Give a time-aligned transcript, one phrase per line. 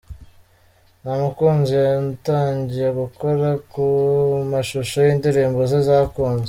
[1.01, 3.85] Ntamukunzi yatangiye gukora ku
[4.51, 6.39] mashusho y’indirimbo ze zakunzwe.